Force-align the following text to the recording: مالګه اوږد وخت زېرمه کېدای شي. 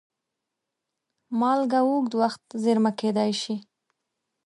مالګه 1.39 1.79
اوږد 1.87 2.13
وخت 2.21 2.43
زېرمه 2.63 2.91
کېدای 2.99 3.31
شي. 3.41 3.55